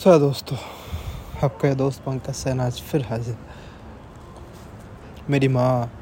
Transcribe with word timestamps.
सो 0.00 0.18
दोस्तों, 0.18 0.56
आपका 1.44 1.74
दोस्त 1.74 2.00
पंकज 2.00 2.34
सैन 2.34 2.60
आज 2.60 2.80
फिर 2.80 3.02
हाजिर। 3.02 3.36
मेरी 5.30 5.48
माँ, 5.48 5.92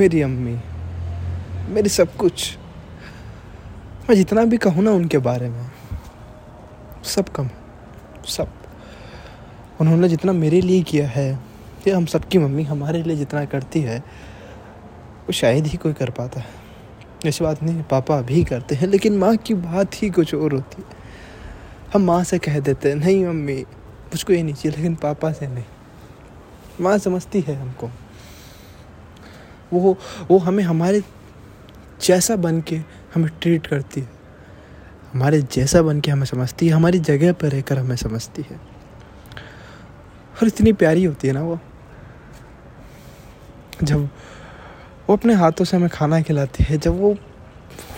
मेरी 0.00 0.20
अम्मी, 0.22 0.56
मेरी 1.68 1.88
सब 1.88 2.16
कुछ। 2.16 2.58
मैं 4.08 4.16
जितना 4.16 4.44
भी 4.44 4.56
कहूँ 4.56 4.84
ना 4.84 4.90
उनके 4.90 5.18
बारे 5.18 5.48
में, 5.48 5.70
सब 7.04 7.28
कम, 7.28 7.48
सब। 8.26 8.52
उन्होंने 9.80 10.08
जितना 10.08 10.32
मेरे 10.32 10.60
लिए 10.60 10.82
किया 10.82 11.08
है, 11.08 11.38
या 11.88 11.96
हम 11.96 12.06
सबकी 12.06 12.38
मम्मी 12.38 12.62
हमारे 12.62 13.02
लिए 13.02 13.16
जितना 13.16 13.44
करती 13.44 13.80
है, 13.80 13.98
वो 15.20 15.32
शायद 15.32 15.66
ही 15.66 15.76
कोई 15.76 15.92
कर 15.92 16.10
पाता 16.10 16.40
है। 16.40 16.46
ऐसी 17.26 17.44
बात 17.44 17.62
नहीं, 17.62 17.82
पापा 17.82 18.20
भी 18.20 18.44
करते 18.44 18.74
हैं, 18.74 18.88
लेकिन 18.88 19.18
माँ 19.18 19.36
की 19.36 19.54
बात 19.54 20.02
ही 20.02 20.10
कुछ 20.10 20.34
और 20.34 20.52
होती 20.52 20.82
है। 20.82 20.95
हम 21.94 22.02
माँ 22.02 22.24
से 22.24 22.38
कह 22.38 22.60
देते 22.60 22.88
हैं, 22.88 22.96
नहीं 22.96 23.26
मम्मी, 23.26 23.62
मुझको 24.06 24.32
ये 24.32 24.42
नहीं 24.42 24.54
चाहिए, 24.54 24.76
लेकिन 24.76 24.94
पापा 24.94 25.32
से 25.32 25.46
नहीं। 25.46 25.64
माँ 26.80 26.98
समझती 26.98 27.40
है 27.40 27.54
हमको। 27.54 27.90
वो 29.72 29.98
वो 30.30 30.38
हमें 30.38 30.64
हमारे 30.64 31.02
जैसा 32.04 32.36
बन 32.36 32.60
के 32.60 32.76
हमें 33.14 33.30
ट्रीट 33.42 33.66
करती 33.66 34.00
है। 34.00 34.08
हमारे 35.14 35.42
जैसा 35.42 35.82
बन 35.82 36.00
के 36.00 36.10
हमें 36.10 36.26
समझती 36.26 36.68
है, 36.68 36.72
हमारी 36.72 36.98
जगह 36.98 37.32
पर 37.32 37.48
रहकर 37.48 37.78
हमें 37.78 37.96
समझती 37.96 38.42
है। 38.50 38.56
और 40.36 40.46
इतनी 40.46 40.72
प्यारी 40.72 41.04
होती 41.04 41.28
है 41.28 41.34
ना 41.34 41.42
वो। 41.42 41.58
जब 43.82 44.08
वो 45.08 45.16
अपने 45.16 45.34
हाथों 45.34 45.64
से 45.64 45.76
हमें 45.76 45.88
खाना 45.88 46.20
खिलाती 46.20 46.64
है, 46.64 46.78
जब 46.78 47.00
वो 47.00 47.14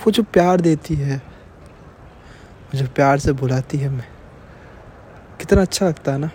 वो 0.04 0.10
जो 0.10 0.22
प्यार 0.22 0.60
देती 0.60 0.94
है 0.94 1.37
मुझे 2.68 2.86
प्यार 2.86 3.18
से 3.18 3.32
बुलाती 3.32 3.78
है 3.78 3.88
मैं। 3.88 4.06
कितना 5.40 5.62
अच्छा 5.62 5.86
लगता 5.86 6.12
है 6.12 6.18
ना। 6.18 6.30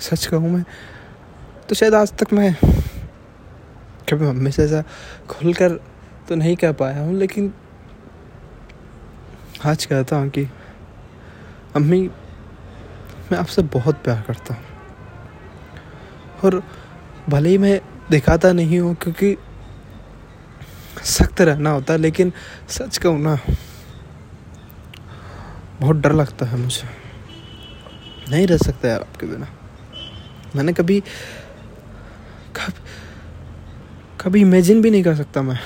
सच 0.00 0.26
कहूँ 0.26 0.50
मैं 0.50 0.64
तो 1.68 1.74
शायद 1.74 1.94
आज 1.94 2.12
तक 2.12 2.32
मैं 2.32 2.54
कभी 4.08 4.26
मम्मी 4.26 4.50
से 4.52 4.64
ऐसा 4.64 4.82
खुल 5.28 5.54
कर 5.54 5.72
तो 6.28 6.34
नहीं 6.34 6.56
कह 6.56 6.72
पाया 6.72 7.00
हूँ, 7.00 7.14
लेकिन 7.14 7.52
आज 9.66 9.84
कहता 9.84 10.16
हूँ 10.16 10.28
कि 10.28 10.46
अम्मी 11.76 12.00
मैं 13.30 13.38
आपसे 13.38 13.62
बहुत 13.72 14.02
प्यार 14.04 14.22
करता 14.26 14.54
हूँ। 14.54 14.64
और 16.44 16.62
भले 17.28 17.48
ही 17.48 17.58
मैं 17.58 17.80
दिखाता 18.10 18.52
नहीं 18.52 18.80
हूँ, 18.80 18.94
क्योंकि 18.94 19.36
सख्त 21.04 21.40
रहना 21.40 21.70
होता, 21.70 21.96
लेकिन 21.96 22.32
सच 22.68 22.98
कहूँ 22.98 23.18
ना 23.20 23.38
बहुत 25.80 25.96
डर 25.96 26.12
लगता 26.12 26.46
है 26.46 26.56
मुझे। 26.56 26.88
नहीं 28.30 28.46
रह 28.46 28.56
सकता 28.56 28.88
यार 28.88 29.00
आपके 29.00 29.26
बिना। 29.26 29.46
मैंने 30.56 30.72
कभी 30.72 31.00
कभी 32.56 32.82
कभी 34.20 34.40
इमेजिन 34.40 34.82
भी 34.82 34.90
नहीं 34.90 35.02
कर 35.02 35.14
सकता 35.14 35.42
मैं। 35.42 35.58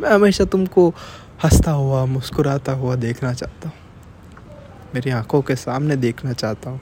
मैं 0.00 0.10
हमेशा 0.10 0.44
तुमको 0.44 0.88
हंसता 1.44 1.70
हुआ, 1.70 2.04
मुस्कुराता 2.04 2.72
हुआ 2.72 2.94
देखना 2.94 3.32
चाहता 3.32 3.68
हूँ। 3.68 3.76
मेरी 4.94 5.10
आँखों 5.10 5.42
के 5.42 5.56
सामने 5.56 5.96
देखना 5.96 6.32
चाहता 6.32 6.70
हूँ। 6.70 6.80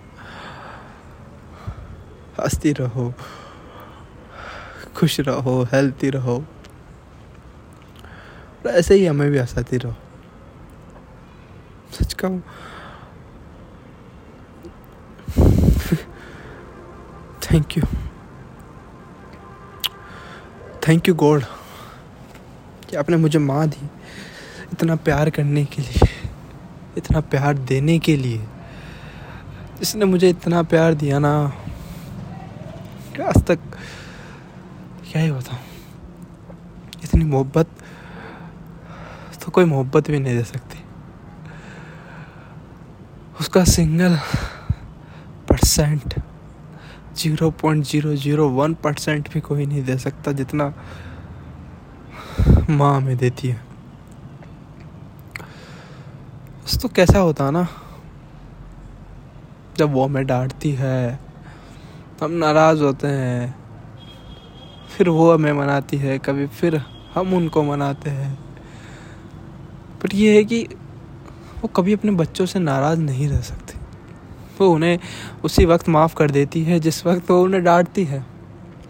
हंसती 2.40 2.72
रहो, 2.72 3.14
खुश 4.96 5.20
रहो 5.20 5.62
हेल्थी 5.64 6.10
रहो। 6.10 6.44
ऐसे 8.66 8.94
ही 8.94 9.06
हमें 9.06 9.30
भी 9.30 9.38
हंसाती 9.38 9.76
रहो। 9.76 9.94
कहूँ 12.24 12.42
thank 17.44 17.76
you 17.76 17.82
thank 20.88 21.08
you 21.08 21.14
God 21.14 21.42
कि 22.90 22.96
आपने 22.96 23.16
मुझे 23.16 23.38
माँ 23.38 23.66
दी 23.68 23.88
इतना 24.72 24.96
प्यार 24.98 25.30
करने 25.30 25.64
के 25.64 25.82
लिए, 25.82 26.08
इतना 26.96 27.20
प्यार 27.32 27.58
देने 27.70 27.98
के 27.98 28.16
लिए। 28.16 28.38
जिसने 29.78 30.04
मुझे 30.04 30.28
इतना 30.30 30.62
प्यार 30.62 30.94
दिया 30.94 31.18
ना, 31.18 31.34
आज 33.20 33.42
तक 33.46 33.58
क्या 35.10 35.22
ही 35.22 35.30
बताऊँ। 35.32 35.58
इतनी 37.04 37.24
मोहब्बत 37.24 37.66
तो 39.44 39.50
कोई 39.50 39.64
मोहब्बत 39.64 40.10
भी 40.10 40.18
नहीं 40.18 40.36
दे 40.36 40.44
सकती। 40.44 40.81
उसका 43.42 43.64
single 43.64 44.16
percent 45.48 46.14
zero 47.16 47.50
point 47.50 47.84
zero 47.84 48.14
zero 48.16 48.48
one 48.48 48.74
percent 48.74 49.32
भी 49.32 49.40
कोई 49.40 49.66
नहीं 49.66 49.84
दे 49.84 49.96
सकता 49.98 50.32
जितना 50.32 50.72
माँ 52.70 52.96
हमें 52.96 53.16
देती 53.16 53.48
है। 53.48 53.60
तो 56.82 56.88
कैसा 56.88 57.18
होता 57.18 57.50
ना, 57.50 57.66
जब 59.76 59.92
वो 59.92 60.04
हमें 60.04 60.26
डांटती 60.26 60.70
है, 60.70 61.20
हम 62.22 62.30
नाराज़ 62.30 62.82
होते 62.82 63.06
हैं, 63.06 63.54
फिर 64.88 65.08
वो 65.08 65.32
हमें 65.34 65.52
मनाती 65.52 65.96
है, 65.96 66.18
कभी 66.18 66.46
फिर 66.46 66.76
हम 67.14 67.34
उनको 67.34 67.62
मनाते 67.62 68.10
हैं। 68.10 68.34
पर 70.02 70.14
ये 70.14 70.36
है 70.36 70.44
कि 70.44 70.66
वो 71.62 71.68
कभी 71.68 71.92
अपने 71.92 72.10
बच्चों 72.12 72.46
से 72.46 72.58
नाराज़ 72.58 73.00
नहीं 73.00 73.28
रह 73.28 73.40
सकती। 73.42 73.78
वो 74.60 74.68
उन्हें 74.68 74.98
उसी 75.44 75.64
वक्त 75.64 75.88
माफ़ 75.88 76.14
कर 76.14 76.30
देती 76.30 76.62
है, 76.64 76.78
जिस 76.80 77.04
वक्त 77.06 77.30
वो 77.30 77.42
उन्हें 77.42 77.62
डांटती 77.64 78.04
है। 78.04 78.24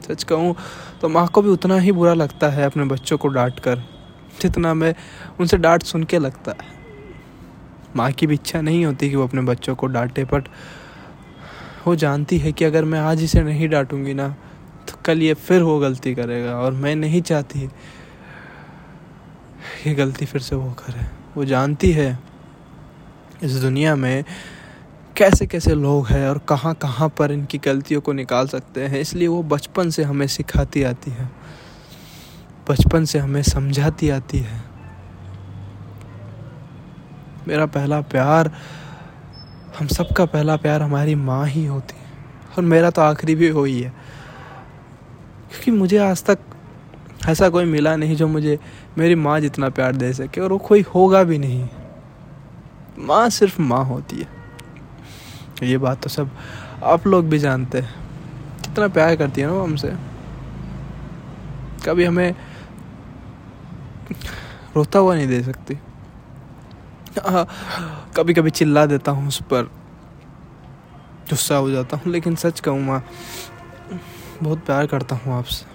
सच 0.03 0.23
कहूँ 0.25 0.55
तो 1.01 1.09
माँ 1.09 1.27
को 1.29 1.43
भी 1.43 1.49
उतना 1.51 1.77
ही 1.79 1.93
बुरा 1.93 2.15
लगता 2.15 2.49
है 2.49 2.65
अपने 2.65 2.85
बच्चों 2.87 3.19
को 3.19 3.29
डांट 3.29 3.61
कर 3.61 3.83
जितना 4.41 4.73
मैं 4.75 4.95
उनसे 5.41 5.57
डांट 5.59 5.83
सुन 5.83 6.05
के 6.05 6.19
लगता 6.19 6.53
है। 6.53 6.71
माँ 7.97 8.11
की 8.13 8.27
भी 8.27 8.35
इच्छा 8.35 8.61
नहीं 8.61 8.85
होती 8.85 9.11
कि 9.11 9.17
वो 9.17 9.25
अपने 9.25 9.41
बच्चों 9.43 9.75
को 9.75 9.87
डांटे, 9.89 10.25
बट 10.25 10.49
वो 11.87 11.95
जानती 11.97 12.39
है 12.39 12.53
कि 12.53 12.65
अगर 12.65 12.85
मैं 12.85 13.01
आज 13.01 13.23
इसे 13.23 13.43
नहीं 13.43 13.69
डांटूँगी 13.69 14.15
ना 14.15 14.29
तो 14.89 14.99
कल 15.05 15.23
ये 15.23 15.35
फिर 15.37 15.63
वो 15.63 15.79
गलती 15.81 16.15
करेगा, 16.15 16.57
और 16.57 16.73
मैं 16.73 16.95
नहीं 16.97 17.23
चाहती 17.23 17.61
ये 19.87 19.95
गलती 19.95 20.27
फिर 20.27 20.41
से 20.41 20.57
वो 20.57 20.71
करे। 20.79 21.07
वो 21.37 21.45
जानती 21.45 21.91
है 21.93 22.19
इस 23.43 23.53
दुनिया 23.53 23.97
में 23.97 24.25
कैसे 25.17 25.47
कैसे 25.47 25.75
लोग 25.75 26.07
हैं 26.07 26.29
और 26.29 26.39
कहाँ 26.39 26.75
कहाँ 26.75 27.09
पर 27.09 27.33
इनकी 27.33 27.59
गलतियों 27.59 28.01
को 28.01 28.13
निकाल 28.13 28.47
सकते 28.47 28.87
हैं, 28.87 29.01
इसलिए 29.01 29.29
वो 29.29 29.43
बचपन 29.43 29.91
से 29.91 30.03
हमें 30.03 30.27
सिखाती 30.27 30.83
आती 30.83 31.11
है। 31.11 31.31
बचपन 32.71 33.05
से 33.05 33.19
हमें 33.19 33.43
समझाती 33.43 34.11
आती 34.11 34.39
है। 34.39 34.65
मेरा 37.49 37.67
पहला 37.67 38.01
प्यार, 38.01 38.53
हम 39.79 39.87
सबका 39.87 40.25
पहला 40.25 40.57
प्यार 40.57 40.83
हमारी 40.83 41.15
माँ 41.15 41.47
ही 41.47 41.67
होती 41.67 41.95
है, 41.99 42.11
और 42.59 42.65
मेरा 42.65 42.91
तो 42.91 43.03
आखिरी 43.03 43.35
भी 43.35 43.51
वही 43.51 43.81
है। 43.81 43.91
क्योंकि 45.51 45.71
मुझे 45.71 45.99
आज 45.99 46.25
तक 46.25 46.39
ऐसा 47.29 47.49
कोई 47.49 47.65
मिला 47.65 47.97
नहीं 47.97 48.17
जो 48.17 48.29
मुझे, 48.29 48.59
मेरी 48.99 49.15
माँ 49.15 49.41
जितना 49.41 49.69
प्यार 49.69 49.97
दे 49.97 50.13
सके, 50.13 50.41
और 50.41 50.53
वो 50.53 50.59
कोई 50.59 50.85
होगा 50.95 51.25
भी 51.25 51.39
नहीं। 51.39 51.69
माँ 52.99 53.29
सिर्फ़ 53.31 53.61
माँ 53.63 53.85
होती 53.85 54.17
है। 54.17 54.29
ये 55.69 55.79
बात 55.79 56.03
तो 56.03 56.09
सब 56.09 56.31
आप 56.83 57.07
लोग 57.07 57.29
भी 57.29 57.39
जानते 57.39 57.79
हैं। 57.79 57.95
कितना 58.63 58.89
प्यार 58.89 59.17
करती 59.17 59.41
है 59.41 59.47
ना 59.47 59.53
वो 59.53 59.65
हमसे। 59.65 59.93
कभी 61.87 62.05
हमें 62.05 62.35
रोता 64.77 64.99
हुआ 64.99 65.15
नहीं 65.15 65.27
दे 65.27 65.43
सकती। 65.43 65.79
हाँ 67.27 67.47
कभी 68.17 68.35
कभी 68.35 68.51
चिल्ला 68.51 68.87
देता 68.87 69.13
हूँ 69.13 69.29
उस 69.29 69.43
पर। 69.43 69.63
गुस्सा 71.31 71.57
हो 71.57 71.71
जाता 71.71 71.97
हूँ, 71.97 72.13
लेकिन 72.13 72.35
सच 72.35 72.61
कहूँ 72.61 72.81
माँ, 72.81 73.03
बहुत 74.43 74.59
प्यार 74.59 74.87
करता 74.87 75.17
हूँ 75.17 75.35
आपसे। 75.35 75.67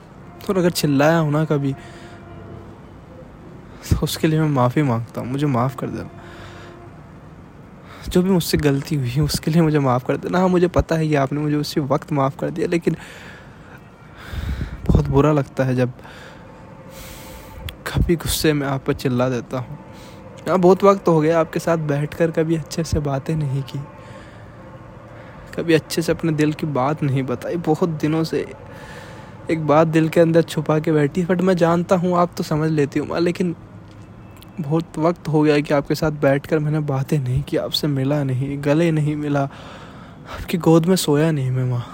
और 0.50 0.58
अगर 0.58 0.70
चिल्लाया 0.70 1.18
हूँ 1.18 1.32
ना 1.32 1.46
कभी 1.46 1.74
तो 3.90 3.98
उसके 4.04 4.28
लिए 4.28 4.40
मैं 4.40 4.50
माफ़ी 4.50 4.82
माँगता 4.82 5.22
हूँ। 5.22 5.30
मुझे 5.30 5.46
माफ़ 5.46 5.76
कर 5.76 5.88
देना। 5.88 6.17
जो 8.10 8.22
भी 8.22 8.30
मुझसे 8.30 8.58
गलती 8.58 8.96
हुई 8.96 9.10
है, 9.10 9.22
उसके 9.22 9.52
लिए 9.52 9.62
मुझे 9.62 9.80
माफ़ 9.80 10.06
कर 10.06 10.18
देना 10.18 10.40
हाँ 10.40 10.48
मुझे 10.50 10.68
पता 10.70 10.96
है 10.96 11.08
कि 11.08 11.16
आपने 11.16 11.40
मुझे 11.40 11.56
उसी 11.56 11.80
वक्त 11.82 12.12
माफ़ 12.14 12.38
कर 12.40 12.50
दिया, 12.50 12.68
लेकिन 12.68 12.96
बहुत 14.88 15.08
बुरा 15.08 15.32
लगता 15.32 15.64
है 15.64 15.76
जब 15.76 15.92
कभी 17.88 18.16
गुस्से 18.16 18.54
में 18.54 18.66
आप 18.68 18.84
पर 18.86 18.94
चिल्ला 18.94 19.30
देता 19.30 19.58
हूँ। 19.58 19.78
हाँ 20.48 20.58
बहुत 20.60 20.84
वक्त 20.84 21.08
हो 21.08 21.20
गया 21.20 21.40
आपके 21.40 21.60
साथ 21.60 21.78
बैठ 21.88 22.14
कर 22.14 22.32
कभी 22.32 22.56
अच्छे 22.56 22.84
से 22.84 23.00
बातें 23.00 23.36
नहीं 23.36 23.62
की। 23.64 23.80
कभी 25.56 25.74
अच्छे 25.74 26.02
से 26.02 26.12
अपने 26.12 26.32
दिल 26.32 26.54
की 26.54 26.68
बात 26.68 27.04
नहीं 27.04 27.24
बताई। 27.24 27.56
बहुत 27.66 27.90
दिनों 28.02 28.24
से 28.24 28.46
एक 29.52 29.66
बात 29.68 29.88
दिल 29.88 30.10
के 30.10 30.20
अंदर 30.20 30.42
छुपा 30.44 30.78
के 30.80 30.92
बैठी 30.92 31.24
बट 31.26 31.42
मैं 31.42 31.56
जानता 31.58 31.96
हूँ, 31.96 32.18
आप 32.18 32.32
तो 32.38 32.44
समझ 32.44 32.70
लेती 32.72 33.00
हूँ 33.00 33.20
लेकिन 33.20 33.56
बहुत 34.60 34.98
वक्त 34.98 35.28
हो 35.28 35.42
गया 35.42 35.60
कि 35.60 35.74
आपके 35.74 35.96
साथ 35.96 36.12
बैठकर 36.22 36.60
मैंने 36.60 36.80
बातें 36.88 37.18
नहीं 37.20 37.42
की, 37.44 37.58
आपसे 37.58 37.88
मिला 37.88 38.24
नहीं, 38.24 38.58
गले 38.64 38.92
नहीं 38.92 39.16
मिला, 39.16 39.44
आपकी 39.44 40.58
गोद 40.58 40.86
में 40.86 40.96
सोया 40.96 41.32
नहीं 41.32 41.52
मैं 41.52 41.66
माँ 41.66 41.86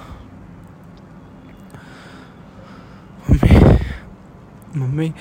मम्मी 3.29 3.77
मम्मी, 4.77 5.11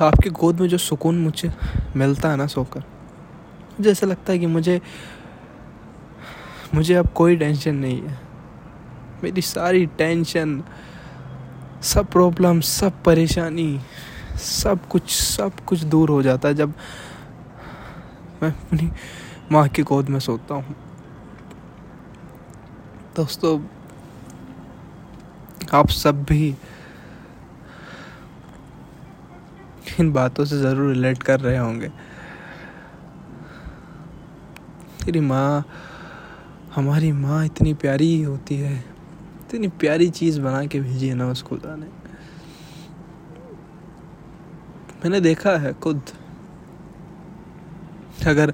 आपकी 0.00 0.30
गोद 0.30 0.60
में 0.60 0.68
जो 0.68 0.78
सुकून 0.78 1.18
मुझे 1.18 1.50
मिलता 1.96 2.30
है 2.30 2.36
ना 2.36 2.46
सोकर, 2.46 2.80
मुझे 3.72 3.90
ऐसा 3.90 4.06
लगता 4.06 4.32
है 4.32 4.38
कि 4.38 4.46
मुझे 4.46 4.80
मुझे 6.74 6.94
अब 6.94 7.08
कोई 7.14 7.36
टेंशन 7.36 7.74
नहीं 7.74 8.00
है। 8.02 8.18
मेरी 9.22 9.42
सारी 9.42 9.86
टेंशन 9.98 10.62
सब 11.82 12.06
प्रॉब्लम 12.10 12.60
सब 12.60 13.02
परेशानी, 13.02 13.80
सब 14.38 14.88
कुछ 14.88 15.10
सब 15.10 15.60
कुछ 15.60 15.82
दूर 15.84 16.10
हो 16.10 16.22
जाता 16.22 16.48
है 16.48 16.54
जब 16.54 16.74
मैं 18.42 18.50
अपनी 18.50 18.90
माँ 19.52 19.66
की 19.68 19.82
गोद 19.82 20.08
में 20.08 20.18
सोता 20.20 20.54
हूँ। 20.54 20.74
दोस्तों, 23.16 23.58
आप 25.74 25.88
सब 25.88 26.24
भी 26.24 26.54
इन 30.00 30.12
बातों 30.12 30.44
से 30.44 30.58
ज़रूर 30.58 30.92
रिलेट 30.92 31.22
कर 31.22 31.40
रहे 31.40 31.56
होंगे। 31.56 31.88
तेरी 35.04 35.20
माँ, 35.20 35.64
हमारी 36.74 37.12
माँ 37.12 37.44
इतनी 37.46 37.74
प्यारी 37.74 38.22
होती 38.22 38.56
है। 38.56 38.95
इतनी 39.46 39.68
प्यारी 39.80 40.08
चीज़ 40.10 40.40
बना 40.40 40.64
के 40.66 40.80
भेजी 40.80 41.08
है 41.08 41.14
ना 41.14 41.28
उस 41.30 41.42
खुदा 41.42 41.74
ने। 41.76 41.86
मैंने 44.96 45.20
देखा 45.20 45.56
है 45.56 45.72
खुद। 45.72 46.00
अगर 48.26 48.52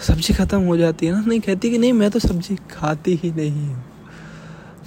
सब्ज़ी 0.00 0.34
ख़त्म 0.34 0.60
हो 0.60 0.76
जाती 0.76 1.06
है 1.06 1.12
ना, 1.12 1.20
नहीं 1.20 1.40
कहती 1.40 1.70
कि 1.70 1.78
नहीं, 1.78 1.92
मैं 1.92 2.10
तो 2.10 2.18
सब्ज़ी 2.18 2.56
खाती 2.70 3.14
ही 3.14 3.30
नहीं 3.30 3.66
हूँ। 3.66 3.84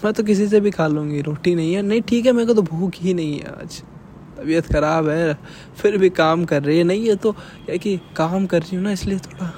मैं 0.03 0.13
तो 0.13 0.23
किसी 0.23 0.47
से 0.47 0.59
भी 0.59 0.71
खा 0.71 0.87
लूँगी, 0.87 1.21
रोटी 1.21 1.55
नहीं 1.55 1.73
है। 1.73 1.81
नहीं, 1.81 2.01
ठीक 2.01 2.25
है, 2.25 2.31
मेरे 2.31 2.47
को 2.47 2.53
तो 2.53 2.61
भूख 2.61 2.93
ही 2.95 3.13
नहीं 3.13 3.39
है 3.39 3.51
आज। 3.61 3.81
तबीयत 4.37 4.65
ख़राब 4.65 5.09
है, 5.09 5.33
फिर 5.77 5.97
भी 5.97 6.09
काम 6.09 6.45
कर 6.45 6.63
रही 6.63 6.77
है। 6.77 6.83
नहीं 6.83 7.07
है 7.09 7.15
तो 7.15 7.31
क्या 7.31 7.77
कि 7.77 7.97
काम 8.17 8.45
कर 8.45 8.61
रही 8.61 8.75
हूँ 8.75 8.83
ना, 8.83 8.91
इसलिए 8.91 9.19
थोड़ा 9.19 9.53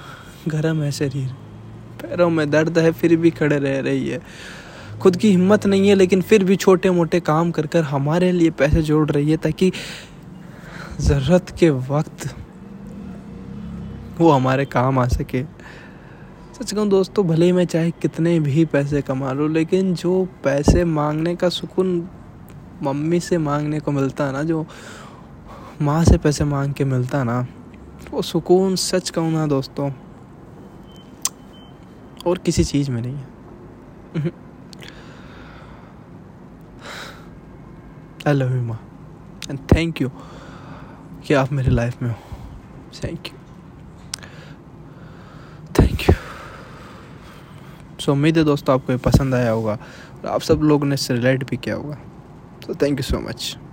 गर्म 0.47 0.81
है 0.83 0.91
शरीर। 0.91 1.27
पैरों 2.01 2.29
में 2.29 2.49
दर्द 2.49 2.77
है, 2.79 2.91
फिर 2.91 3.15
भी 3.15 3.31
खड़े 3.31 3.57
रह 3.59 3.79
रही 3.79 4.07
है। 4.09 4.21
खुद 5.01 5.15
की 5.15 5.29
हिम्मत 5.31 5.65
नहीं 5.65 5.87
है, 5.89 5.95
लेकिन 5.95 6.21
फिर 6.21 6.43
भी 6.43 6.55
छोटे 6.55 6.89
मोटे 6.91 7.19
काम 7.21 7.51
कर 7.51 7.67
कर 7.67 7.83
हमारे 7.83 8.31
लिए 8.31 8.49
पैसे 8.51 8.81
जोड़ 8.83 9.09
रही 9.11 9.31
है 9.31 9.37
ताकि 9.37 9.71
ज़रूरत 11.01 11.55
के 11.59 11.69
वक्त 11.69 12.27
वो 14.19 14.29
हमारे 14.31 14.65
काम 14.65 14.99
आ 14.99 15.07
सके। 15.07 15.43
सच 16.53 16.73
कहूँ 16.73 16.87
दोस्तों, 16.89 17.25
भले 17.27 17.45
ही 17.45 17.51
मैं 17.51 17.65
चाहे 17.65 17.91
कितने 17.91 18.39
भी 18.39 18.65
पैसे 18.65 19.01
कमा 19.01 19.31
लूँ, 19.31 19.49
लेकिन 19.49 19.93
जो 19.93 20.23
पैसे 20.43 20.83
मांगने 20.85 21.35
का 21.35 21.49
सुकून 21.49 22.07
मम्मी 22.83 23.19
से 23.19 23.37
मांगने 23.37 23.79
को 23.79 23.91
मिलता 23.91 24.25
है 24.25 24.33
ना, 24.33 24.43
जो 24.43 24.65
माँ 25.81 26.03
से 26.03 26.17
पैसे 26.17 26.43
मांग 26.43 26.73
के 26.73 26.85
मिलता 26.85 27.23
ना, 27.23 27.39
वो 28.11 28.21
सुकून 28.21 28.75
सच 28.75 29.09
कहूँ 29.09 29.31
ना 29.31 29.45
दोस्तों, 29.47 29.91
और 32.27 32.37
किसी 32.37 32.63
चीज़ 32.63 32.91
में 32.91 33.01
नहीं 33.01 33.15
है। 33.15 34.43
आई 38.27 38.33
लव 38.33 38.55
यू 38.55 38.61
माँ 38.61 38.79
एंड 39.49 39.59
थैंक 39.75 40.01
यू 40.01 40.09
कि 41.27 41.33
आप 41.33 41.51
मेरी 41.53 41.71
लाइफ 41.71 42.01
में 42.01 42.09
हो. 42.09 42.15
Thank 43.03 43.27
you 43.27 43.33
thank 45.79 46.09
you 46.09 46.15
so 47.99 48.11
उम्मीद 48.11 48.37
है 48.37 48.43
दोस्तों 48.43 48.75
आपको 48.75 48.93
ये 48.93 48.97
पसंद 49.05 49.35
आया 49.35 49.51
होगा 49.51 49.73
और 49.73 50.27
आप 50.29 50.41
सब 50.41 50.61
लोगों 50.63 50.87
ने 50.87 50.93
इससे 50.93 51.13
रिलेट 51.13 51.49
भी 51.49 51.57
किया 51.57 51.75
होगा. 51.75 51.97
So 52.65 52.75
thank 52.81 52.99
you 52.99 53.03
so 53.03 53.17
much. 53.27 53.64